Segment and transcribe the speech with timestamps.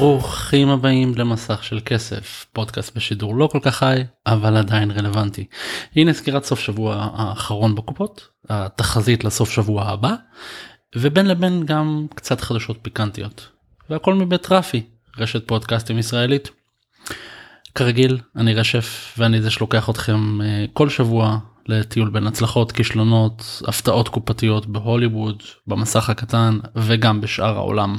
[0.00, 5.44] Bruch ברוכים הבאים למסך של כסף פודקאסט בשידור לא כל כך חי אבל עדיין רלוונטי.
[5.96, 10.14] הנה סקירת סוף שבוע האחרון בקופות התחזית לסוף שבוע הבא
[10.96, 13.48] ובין לבין גם קצת חדשות פיקנטיות
[13.90, 14.82] והכל מבית רפי
[15.18, 16.50] רשת פודקאסטים ישראלית.
[17.74, 24.08] כרגיל אני רשף ואני זה שלוקח אתכם אה, כל שבוע לטיול בין הצלחות כישלונות הפתעות
[24.08, 27.96] קופתיות בהוליווד במסך הקטן וגם בשאר העולם.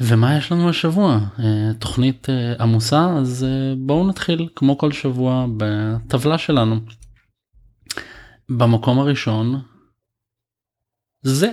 [0.00, 1.18] ומה יש לנו השבוע?
[1.38, 6.80] אה, תוכנית אה, עמוסה אז אה, בואו נתחיל כמו כל שבוע בטבלה שלנו.
[8.48, 9.62] במקום הראשון
[11.22, 11.52] זה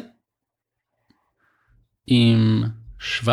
[2.08, 2.64] עם
[3.00, 3.32] 17.3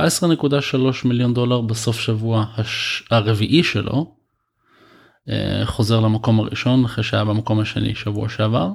[1.04, 3.02] מיליון דולר בסוף שבוע הש...
[3.10, 4.16] הרביעי שלו
[5.64, 8.72] חוזר למקום הראשון אחרי שהיה במקום השני שבוע שעבר.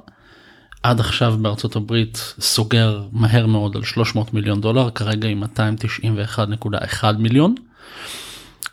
[0.82, 7.54] עד עכשיו בארצות הברית סוגר מהר מאוד על 300 מיליון דולר כרגע עם 291.1 מיליון.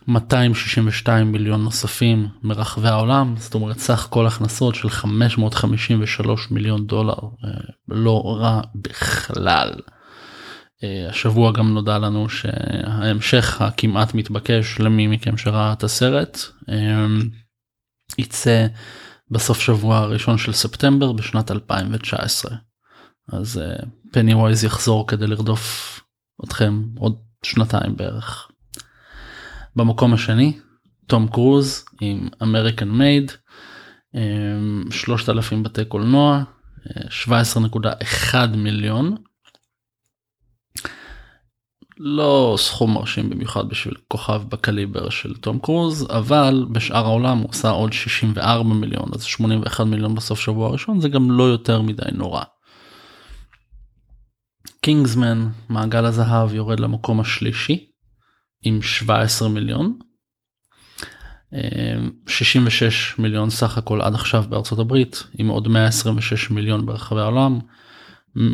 [0.07, 7.49] 262 מיליון נוספים מרחבי העולם זאת אומרת סך כל הכנסות של 553 מיליון דולר אה,
[7.87, 9.71] לא רע בכלל.
[10.83, 17.05] אה, השבוע גם נודע לנו שההמשך הכמעט מתבקש למי מכם שראה את הסרט אה,
[18.17, 18.67] יצא
[19.31, 22.51] בסוף שבוע הראשון של ספטמבר בשנת 2019.
[23.33, 23.61] אז
[24.11, 25.95] פני uh, ווייז יחזור כדי לרדוף
[26.43, 28.47] אתכם עוד שנתיים בערך.
[29.75, 30.59] במקום השני
[31.07, 33.31] תום קרוז עם אמריקן מייד
[34.91, 36.43] 3,000 בתי קולנוע
[36.83, 39.15] 17.1 מיליון
[41.97, 47.69] לא סכום מרשים במיוחד בשביל כוכב בקליבר של תום קרוז אבל בשאר העולם הוא עשה
[47.69, 52.43] עוד 64 מיליון אז 81 מיליון בסוף שבוע הראשון זה גם לא יותר מדי נורא.
[54.81, 57.85] קינגסמן מעגל הזהב יורד למקום השלישי
[58.63, 59.99] עם 17 מיליון.
[62.27, 62.83] 66
[63.17, 67.59] אה, מיליון סך הכל עד עכשיו בארצות הברית עם עוד 126 מיליון ברחבי העולם.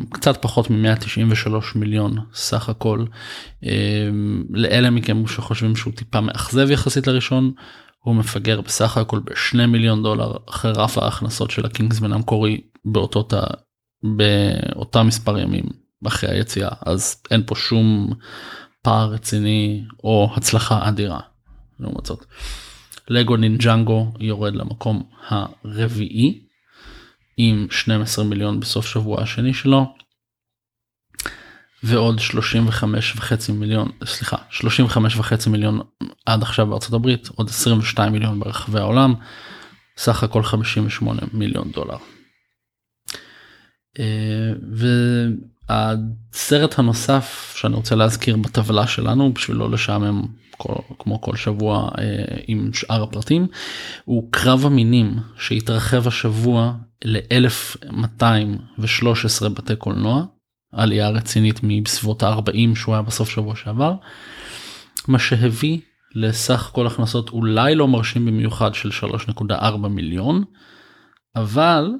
[0.09, 3.05] קצת פחות מ-193 מיליון סך הכל.
[3.63, 7.51] אמ, לאלה מכם שחושבים שהוא טיפה מאכזב יחסית לראשון,
[7.99, 13.33] הוא מפגר בסך הכל בשני מיליון דולר אחרי רף ההכנסות של הקינגסמן המקורי באותו ת...
[14.03, 15.63] באותם מספר ימים
[16.07, 18.13] אחרי היציאה אז אין פה שום
[18.81, 21.19] פער רציני או הצלחה אדירה.
[21.79, 22.25] לעומת זאת.
[23.09, 26.41] לגו נינג'נגו יורד למקום הרביעי
[27.37, 29.95] עם 12 מיליון בסוף שבוע השני שלו.
[31.83, 35.81] ועוד 35 וחצי מיליון סליחה 35 וחצי מיליון
[36.25, 39.13] עד עכשיו בארצות הברית עוד 22 מיליון ברחבי העולם
[39.97, 41.97] סך הכל 58 מיליון דולר.
[43.99, 44.51] אה,
[45.69, 50.27] והסרט הנוסף שאני רוצה להזכיר בטבלה שלנו בשביל לא לשעמם
[50.99, 52.03] כמו כל שבוע אה,
[52.47, 53.47] עם שאר הפרטים.
[54.05, 56.73] הוא קרב המינים שהתרחב השבוע
[57.05, 60.23] ל-1213 בתי קולנוע
[60.71, 63.93] עלייה רצינית מסביבות ה-40 שהוא היה בסוף שבוע שעבר
[65.07, 65.79] מה שהביא
[66.15, 68.89] לסך כל הכנסות אולי לא מרשים במיוחד של
[69.39, 70.43] 3.4 מיליון
[71.35, 71.91] אבל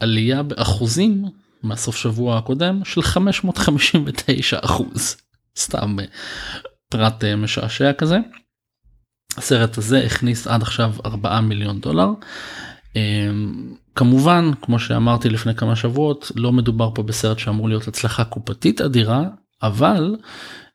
[0.00, 1.24] עלייה באחוזים
[1.62, 5.16] מהסוף שבוע הקודם של 559 אחוז.
[5.58, 5.96] סתם
[6.94, 8.18] פרט אה, משעשע כזה.
[9.36, 12.08] הסרט הזה הכניס עד עכשיו 4 מיליון דולר.
[12.96, 18.80] אמ, כמובן כמו שאמרתי לפני כמה שבועות לא מדובר פה בסרט שאמור להיות הצלחה קופתית
[18.80, 19.22] אדירה
[19.62, 20.16] אבל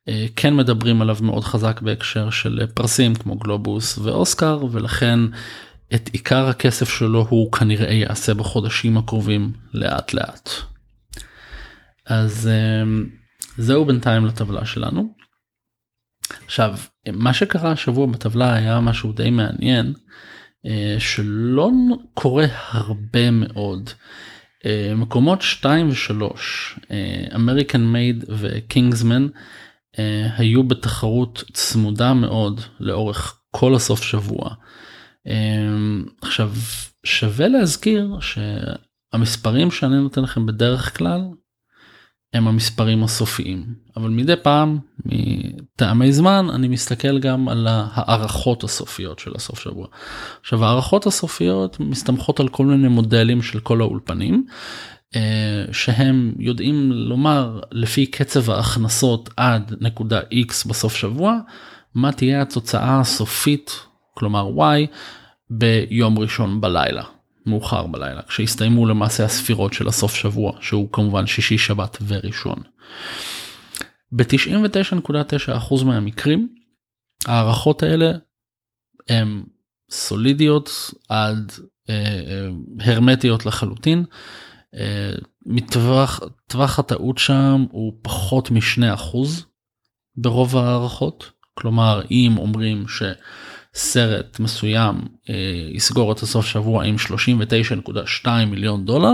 [0.10, 5.20] אה, כן מדברים עליו מאוד חזק בהקשר של פרסים כמו גלובוס ואוסקר ולכן
[5.96, 10.50] את עיקר הכסף שלו הוא כנראה יעשה בחודשים הקרובים לאט לאט.
[12.06, 12.50] אז
[13.58, 15.19] זהו בינתיים לטבלה שלנו.
[16.46, 16.78] עכשיו
[17.14, 19.94] מה שקרה השבוע בטבלה היה משהו די מעניין
[20.66, 21.70] אה, שלא
[22.14, 23.90] קורה הרבה מאוד.
[24.66, 26.24] אה, מקומות 2 ו3
[27.36, 29.28] אמריקן מייד וקינגסמן
[30.38, 34.50] היו בתחרות צמודה מאוד לאורך כל הסוף שבוע.
[35.28, 35.68] אה,
[36.22, 36.52] עכשיו
[37.04, 41.22] שווה להזכיר שהמספרים שאני נותן לכם בדרך כלל
[42.34, 43.66] הם המספרים הסופיים
[43.98, 49.88] אבל מדי פעם מטעמי זמן אני מסתכל גם על הערכות הסופיות של הסוף שבוע.
[50.42, 54.46] עכשיו הערכות הסופיות מסתמכות על כל מיני מודלים של כל האולפנים
[55.16, 61.38] אה, שהם יודעים לומר לפי קצב ההכנסות עד נקודה x בסוף שבוע
[61.96, 63.72] מה תהיה התוצאה הסופית
[64.14, 64.88] כלומר y
[65.50, 67.04] ביום ראשון בלילה
[67.46, 72.62] מאוחר בלילה כשהסתיימו למעשה הספירות של הסוף שבוע שהוא כמובן שישי שבת וראשון.
[74.12, 76.56] ב-99.9% מהמקרים
[77.26, 78.12] ההערכות האלה
[79.10, 79.44] הן
[79.92, 80.70] סולידיות
[81.10, 81.52] עד
[81.90, 82.50] אה, אה,
[82.80, 84.06] הרמטיות לחלוטין.
[84.76, 85.12] אה,
[85.46, 89.18] מטווח טווח הטעות שם הוא פחות מ-2%
[90.16, 93.04] ברוב ההערכות כלומר אם אומרים ש...
[93.74, 94.96] סרט מסוים
[95.30, 95.36] אה,
[95.74, 96.96] יסגור את הסוף שבוע עם
[98.26, 99.14] 39.2 מיליון דולר,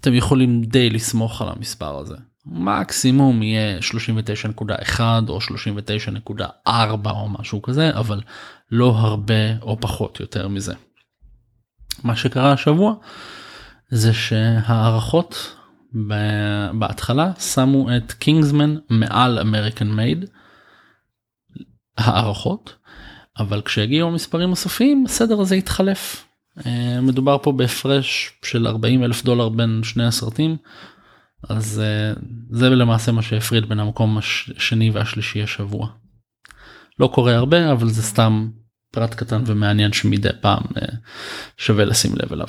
[0.00, 2.16] אתם יכולים די לסמוך על המספר הזה.
[2.46, 8.20] מקסימום יהיה 39.1 או 39.4 או משהו כזה, אבל
[8.70, 10.74] לא הרבה או פחות יותר מזה.
[12.04, 12.94] מה שקרה השבוע
[13.88, 15.56] זה שהערכות
[16.78, 20.24] בהתחלה שמו את קינגסמן מעל אמריקן מייד.
[21.98, 22.76] הערכות
[23.38, 26.24] אבל כשהגיעו המספרים הסופיים הסדר הזה התחלף.
[26.66, 30.56] אה, מדובר פה בהפרש של 40 אלף דולר בין שני הסרטים
[31.48, 32.12] אז אה,
[32.50, 35.88] זה למעשה מה שהפריד בין המקום השני והשלישי השבוע.
[36.98, 38.50] לא קורה הרבה אבל זה סתם
[38.92, 40.88] פרט קטן ומעניין שמדי פעם אה,
[41.56, 42.46] שווה לשים לב אליו.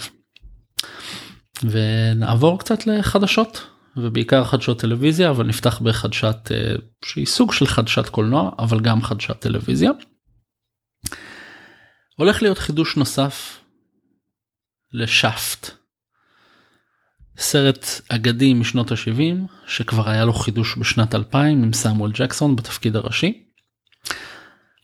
[1.63, 3.67] ונעבור קצת לחדשות
[3.97, 6.51] ובעיקר חדשות טלוויזיה אבל נפתח בחדשת
[7.05, 9.91] שהיא סוג של חדשת קולנוע אבל גם חדשת טלוויזיה.
[12.15, 13.59] הולך להיות חידוש נוסף
[14.91, 15.71] לשאפט.
[17.37, 23.45] סרט אגדי משנות ה-70 שכבר היה לו חידוש בשנת 2000 עם סמואל ג'קסון בתפקיד הראשי.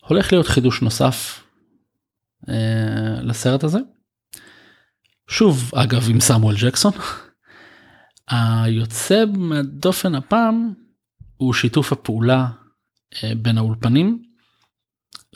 [0.00, 1.42] הולך להיות חידוש נוסף
[2.48, 3.78] אה, לסרט הזה.
[5.28, 6.92] שוב אגב עם סמואל ג'קסון.
[8.30, 10.72] היוצא מהדופן הפעם
[11.36, 12.48] הוא שיתוף הפעולה
[13.24, 14.22] אה, בין האולפנים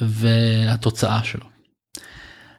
[0.00, 1.46] והתוצאה שלו.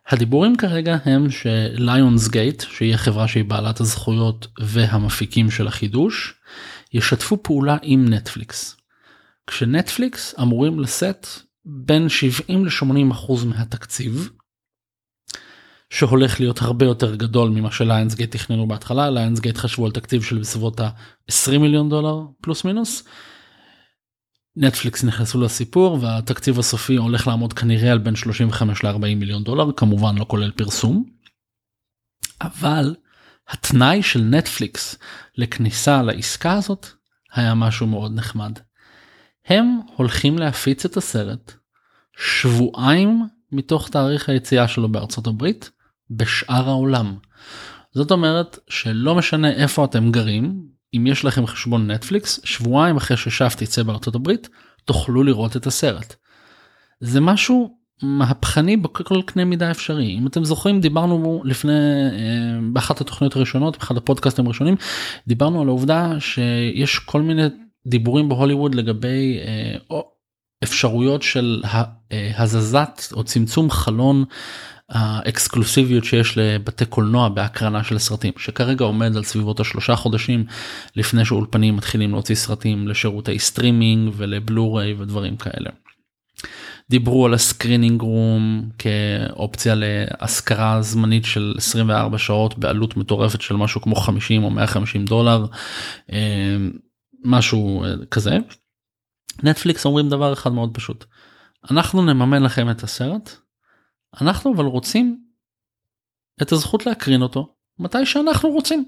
[0.08, 6.34] הדיבורים כרגע הם שליונס גייט שהיא החברה שהיא בעלת הזכויות והמפיקים של החידוש
[6.94, 8.78] ישתפו פעולה עם נטפליקס.
[9.48, 11.28] כשנטפליקס אמורים לשאת
[11.66, 14.30] בין 70 ל-80 אחוז מהתקציב
[15.96, 20.24] שהולך להיות הרבה יותר גדול ממה שליונס גייט תכננו בהתחלה ליונס גייט חשבו על תקציב
[20.24, 23.04] של בסביבות ה-20 מיליון דולר פלוס מינוס
[24.56, 30.18] נטפליקס נכנסו לסיפור והתקציב הסופי הולך לעמוד כנראה על בין 35 ל-40 מיליון דולר כמובן
[30.18, 31.06] לא כולל פרסום.
[32.42, 32.96] אבל
[33.50, 34.98] התנאי של נטפליקס
[35.38, 36.88] לכניסה לעסקה הזאת
[37.34, 38.60] היה משהו מאוד נחמד.
[39.46, 41.54] הם הולכים להפיץ את הסרט
[42.18, 45.75] שבועיים מתוך תאריך היציאה שלו בארצות הברית
[46.12, 47.16] בשאר העולם.
[47.94, 50.62] זאת אומרת שלא משנה איפה אתם גרים
[50.94, 54.50] אם יש לכם חשבון נטפליקס שבועיים אחרי ששאפט יצא בארצות הברית
[54.86, 56.16] תוכלו לראות את הסרט.
[57.00, 61.74] זה משהו מהפכני בכל קנה מידה אפשרי אם אתם זוכרים דיברנו לפני
[62.12, 64.76] אה, באחת התוכניות הראשונות באחד הפודקאסטים הראשונים
[65.28, 67.44] דיברנו על העובדה שיש כל מיני
[67.88, 70.00] דיבורים בהוליווד לגבי אה,
[70.64, 71.64] אפשרויות של
[72.12, 74.26] אה, הזזת או צמצום חלון
[74.90, 80.46] האקסקלוסיביות שיש לבתי קולנוע בהקרנה של סרטים שכרגע עומד על סביבות השלושה חודשים
[80.96, 85.70] לפני שאולפנים מתחילים להוציא סרטים לשירותי סטרימינג ולבלוריי ודברים כאלה.
[86.90, 93.96] דיברו על ה-Screening Room כאופציה להשכרה זמנית של 24 שעות בעלות מטורפת של משהו כמו
[93.96, 95.46] 50 או 150 דולר
[96.12, 96.58] אה,
[97.24, 98.38] משהו אה, כזה.
[99.44, 101.06] נטפליקס אומרים דבר אחד מאוד פשוט
[101.72, 103.36] אנחנו נממן לכם את הסרט
[104.22, 105.20] אנחנו אבל רוצים
[106.42, 108.86] את הזכות להקרין אותו מתי שאנחנו רוצים.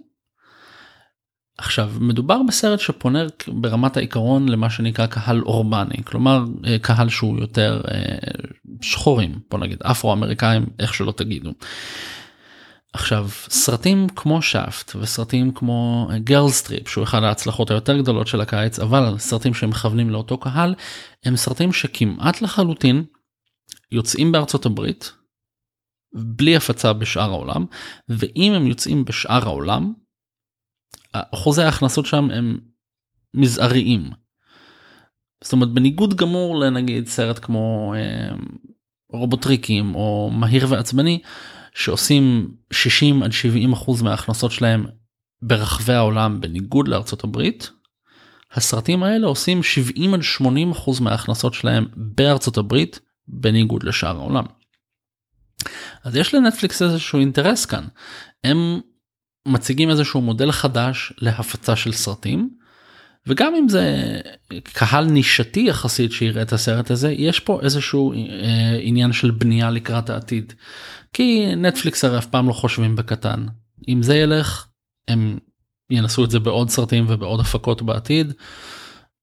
[1.57, 7.81] עכשיו מדובר בסרט שפונה ברמת העיקרון למה שנקרא קהל אורבני כלומר אה, קהל שהוא יותר
[7.91, 8.17] אה,
[8.81, 11.51] שחורים בוא נגיד אפרו אמריקאים איך שלא תגידו.
[12.93, 18.79] עכשיו סרטים כמו Shaft וסרטים כמו Girls Trip שהוא אחד ההצלחות היותר גדולות של הקיץ
[18.79, 20.75] אבל סרטים שמכוונים לאותו קהל
[21.25, 23.03] הם סרטים שכמעט לחלוטין
[23.91, 25.13] יוצאים בארצות הברית
[26.13, 27.65] בלי הפצה בשאר העולם
[28.09, 29.93] ואם הם יוצאים בשאר העולם
[31.13, 32.57] אחוזי ההכנסות שם הם
[33.33, 34.09] מזעריים.
[35.43, 38.35] זאת אומרת בניגוד גמור לנגיד סרט כמו אה,
[39.09, 41.21] רובוטריקים או מהיר ועצבני
[41.73, 44.85] שעושים 60 עד 70 אחוז מההכנסות שלהם
[45.41, 47.71] ברחבי העולם בניגוד לארצות הברית,
[48.51, 54.45] הסרטים האלה עושים 70 עד 80 אחוז מההכנסות שלהם בארצות הברית בניגוד לשאר העולם.
[56.03, 57.83] אז יש לנטפליקס איזשהו אינטרס כאן.
[58.43, 58.79] הם
[59.47, 62.49] מציגים איזשהו מודל חדש להפצה של סרטים
[63.27, 64.19] וגם אם זה
[64.63, 70.09] קהל נישתי יחסית שיראה את הסרט הזה יש פה איזשהו אה, עניין של בנייה לקראת
[70.09, 70.53] העתיד.
[71.13, 73.45] כי נטפליקס הרי אף פעם לא חושבים בקטן
[73.87, 74.67] אם זה ילך
[75.07, 75.37] הם
[75.89, 78.33] ינסו את זה בעוד סרטים ובעוד הפקות בעתיד.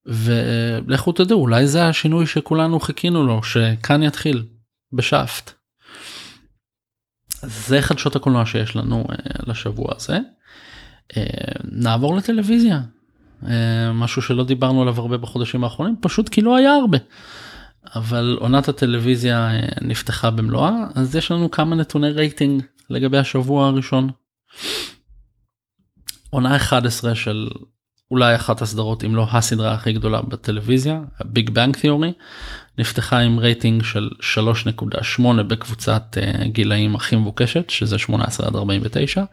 [0.05, 4.43] ולכו תדעו אולי זה השינוי שכולנו חיכינו לו שכאן יתחיל
[4.93, 5.51] בשאפט.
[7.41, 9.15] זה חדשות הקולנוע שיש לנו אה,
[9.47, 10.19] לשבוע הזה.
[11.17, 11.23] אה,
[11.71, 12.81] נעבור לטלוויזיה.
[13.47, 16.97] אה, משהו שלא דיברנו עליו הרבה בחודשים האחרונים פשוט כי לא היה הרבה.
[17.95, 19.49] אבל עונת הטלוויזיה
[19.81, 24.09] נפתחה במלואה אז יש לנו כמה נתוני רייטינג לגבי השבוע הראשון.
[26.29, 27.49] עונה 11 של
[28.11, 32.13] אולי אחת הסדרות אם לא הסדרה הכי גדולה בטלוויזיה Big Bang Theory
[32.77, 34.09] נפתחה עם רייטינג של
[35.19, 39.23] 3.8 בקבוצת uh, גילאים הכי מבוקשת שזה 18 עד 49.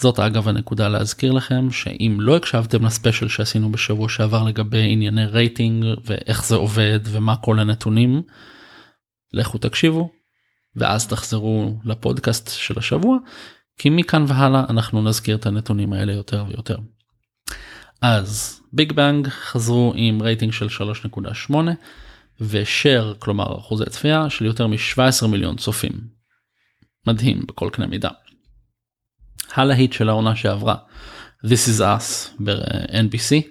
[0.00, 5.84] זאת אגב הנקודה להזכיר לכם שאם לא הקשבתם ל-special שעשינו בשבוע שעבר לגבי ענייני רייטינג
[6.04, 8.22] ואיך זה עובד ומה כל הנתונים
[9.32, 10.10] לכו תקשיבו
[10.76, 13.18] ואז תחזרו לפודקאסט של השבוע
[13.78, 16.76] כי מכאן והלאה אנחנו נזכיר את הנתונים האלה יותר ויותר.
[18.06, 20.66] אז Big Bang חזרו עם רייטינג של
[21.48, 21.54] 3.8
[22.40, 25.92] ו share כלומר אחוזי צפייה של יותר מ-17 מיליון צופים.
[27.06, 28.08] מדהים בכל קנה מידה.
[29.54, 30.74] הלהיט של העונה שעברה
[31.44, 33.46] This is us ב-NBC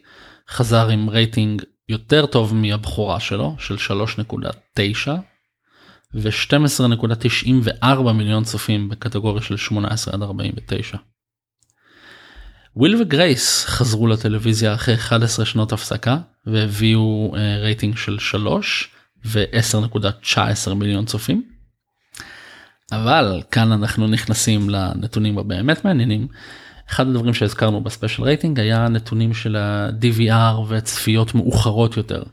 [0.49, 5.09] חזר עם רייטינג יותר טוב מהבכורה שלו של 3.9
[6.13, 10.97] ו-12.94 מיליון צופים בקטגוריה של 18 עד 49.
[12.75, 18.89] וויל וגרייס חזרו לטלוויזיה אחרי 11 שנות הפסקה והביאו uh, רייטינג של 3
[19.25, 21.43] ו-10.19 מיליון צופים.
[22.91, 26.27] אבל כאן אנחנו נכנסים לנתונים הבאמת מעניינים.
[26.89, 32.23] אחד הדברים שהזכרנו בספיישל רייטינג היה נתונים של ה-DVR וצפיות מאוחרות יותר.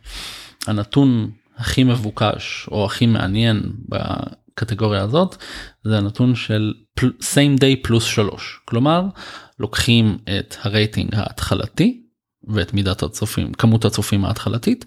[0.67, 3.63] הנתון הכי מבוקש או הכי מעניין
[4.61, 5.37] בקטגוריה הזאת
[5.85, 9.05] זה הנתון של same day פלוס 3 כלומר
[9.59, 12.03] לוקחים את הרייטינג ההתחלתי
[12.49, 14.85] ואת מידת הצופים כמות הצופים ההתחלתית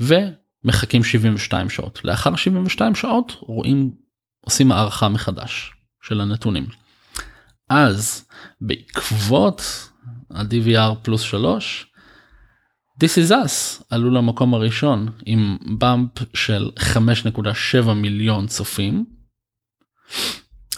[0.00, 3.90] ומחכים 72 שעות לאחר 72 שעות רואים
[4.40, 6.66] עושים הערכה מחדש של הנתונים.
[7.68, 8.24] אז
[8.60, 9.62] בעקבות
[10.30, 11.89] ה-DVR פלוס 3
[13.00, 19.04] This is us עלו למקום הראשון עם bump של 5.7 מיליון צופים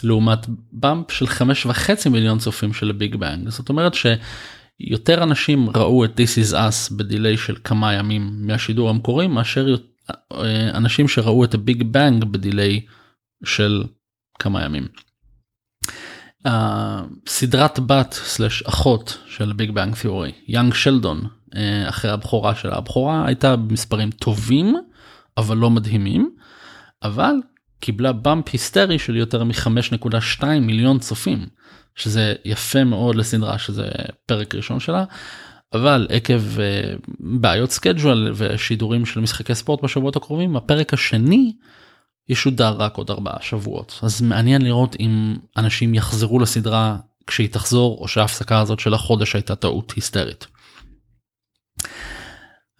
[0.03, 0.39] לעומת
[0.71, 6.51] bump של 5.5 מיליון צופים של Big Bang זאת אומרת שיותר אנשים ראו את This
[6.51, 9.75] is us ב delay של כמה ימים מהשידור המקורי מאשר
[10.31, 12.81] אה, אנשים שראו את ה Big Bang ב delay
[13.43, 13.83] של
[14.39, 14.87] כמה ימים.
[17.27, 21.21] סדרת בת slash אחות של Big Bang Theory Young Sheldon
[21.55, 24.75] אה, אחרי הבכורה שלה הבכורה הייתה במספרים טובים
[25.37, 26.31] אבל לא מדהימים
[27.03, 27.35] אבל
[27.79, 31.45] קיבלה bump היסטרי של יותר מ-5.2 מיליון צופים
[31.95, 33.87] שזה יפה מאוד לסדרה שזה
[34.25, 35.03] פרק ראשון שלה
[35.73, 41.53] אבל עקב uh, בעיות schedule ושידורים של משחקי ספורט בשבועות הקרובים הפרק השני
[42.29, 48.07] ישודר רק עוד ארבעה שבועות אז מעניין לראות אם אנשים יחזרו לסדרה כשהיא תחזור או
[48.07, 50.47] שההפסקה הזאת של החודש הייתה טעות היסטרית.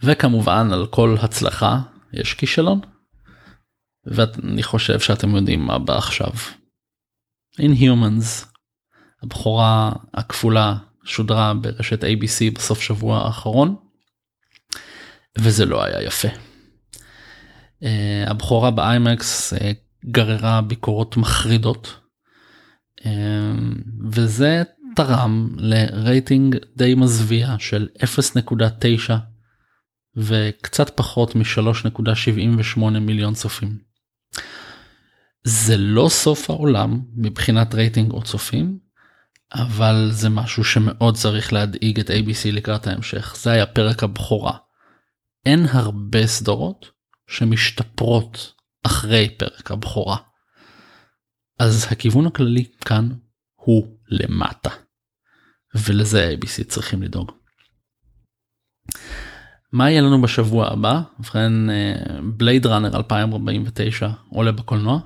[0.03, 1.81] וכמובן על כל הצלחה
[2.13, 2.79] יש כישלון.
[4.05, 6.31] ואני חושב שאתם יודעים מה בא עכשיו.
[7.61, 8.45] Inhumans,
[9.23, 13.75] הבכורה הכפולה שודרה ברשת ABC בסוף שבוע האחרון
[15.37, 16.27] וזה לא היה יפה.
[17.83, 19.57] Uh, הבכורה באיימקס uh,
[20.05, 21.99] גררה ביקורות מחרידות
[22.99, 23.05] uh,
[24.11, 24.63] וזה
[24.95, 29.13] תרם לרייטינג די מזוויע של 0.9
[30.15, 33.77] וקצת פחות מ-3.78 מיליון צופים.
[35.43, 38.77] זה לא סוף העולם מבחינת רייטינג או צופים,
[39.53, 43.35] אבל זה משהו שמאוד צריך להדאיג את ABC לקראת ההמשך.
[43.37, 44.57] זה היה פרק הבכורה.
[45.45, 46.91] אין הרבה סדרות
[47.33, 50.17] שמשתפרות אחרי פרק הבכורה.
[51.59, 53.09] אז הכיוון הכללי כאן
[53.55, 54.69] הוא למטה.
[55.75, 57.31] ולזה ABC צריכים לדאוג.
[59.71, 61.01] מה יהיה לנו בשבוע הבא?
[61.19, 61.51] ובכן
[62.37, 64.99] בלייד ראנר 2049 עולה בקולנוע.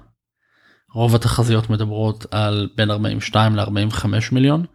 [0.94, 4.66] רוב התחזיות מדברות על בין 42 ל-45 מיליון.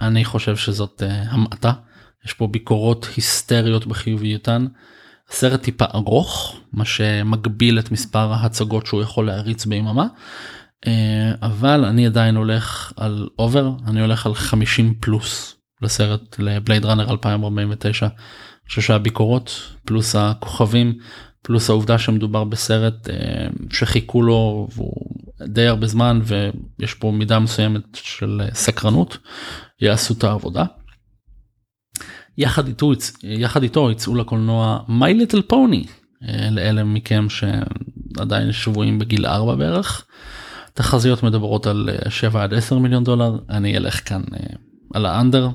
[0.00, 1.72] אני חושב שזאת uh, המעטה
[2.24, 4.66] יש פה ביקורות היסטריות בחיוביותן.
[5.30, 10.06] סרט טיפה ארוך מה שמגביל את מספר ההצגות שהוא יכול להריץ ביממה.
[10.84, 10.88] Uh,
[11.42, 18.06] אבל אני עדיין הולך על אובר אני הולך על 50 פלוס לסרט לבלייד ראנר 2049.
[18.06, 20.98] אני חושב שהביקורות פלוס הכוכבים
[21.42, 25.06] פלוס העובדה שמדובר בסרט אה, שחיכו לו והוא
[25.48, 29.18] די הרבה זמן ויש פה מידה מסוימת של סקרנות
[29.80, 30.64] יעשו את העבודה.
[32.38, 35.88] יחד איתו, יחד איתו יצאו לקולנוע My Little Pony
[36.28, 40.04] אה, לאלה מכם שעדיין שבויים בגיל 4 בערך.
[40.74, 44.22] תחזיות מדברות על 7 אה, עד 10 מיליון דולר אני אלך כאן
[44.94, 45.48] על האנדר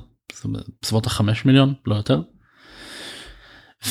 [0.82, 2.22] בסביבות ה-5 מיליון לא יותר.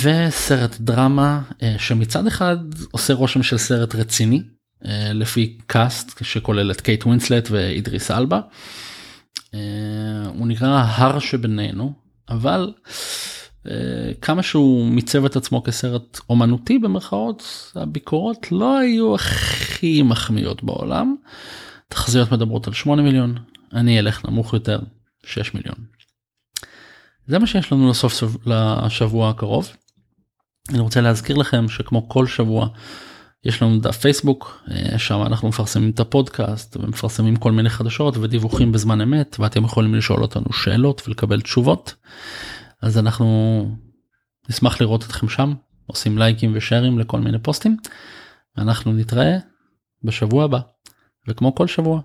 [0.02, 2.56] וסרט דרמה אה, שמצד אחד
[2.90, 4.42] עושה רושם של סרט רציני
[4.87, 8.40] אה, לפי cast שכולל את קייט ווינסלט ואידריס אלבה.
[9.54, 9.61] אה,
[10.28, 11.92] הוא נקרא הר שבינינו
[12.30, 12.72] אבל
[14.20, 21.14] כמה שהוא מיצב את עצמו כסרט אומנותי במרכאות הביקורות לא היו הכי מחמיאות בעולם.
[21.88, 23.34] תחזיות מדברות על 8 מיליון
[23.72, 24.80] אני אלך נמוך יותר
[25.25, 25.76] 6 מיליון.
[27.26, 29.68] זה מה שיש לנו לסוף לשבוע הקרוב.
[30.70, 32.68] אני רוצה להזכיר לכם שכמו כל שבוע
[33.44, 38.73] יש לנו דף פייסבוק אה, שם אנחנו מפרסמים את הפודקאסט ומפרסמים כל מיני חדשות ודיווחים
[38.73, 41.94] בזמן אמת ואתם יכולים לשאול אותנו שאלות ולקבל תשובות.
[42.82, 43.76] אז אנחנו
[44.49, 45.54] נשמח לראות אתכם שם
[45.87, 47.76] עושים לייקים ושארים לכל מיני פוסטים.
[48.59, 49.37] אנחנו נתראה
[50.04, 50.61] בשבוע הבא
[51.28, 52.00] וכמו כל שבוע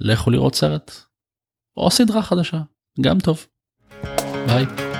[0.00, 0.92] לכו לראות סרט
[1.76, 2.60] או סדרה חדשה
[3.00, 3.46] גם טוב.
[4.46, 4.95] ביי.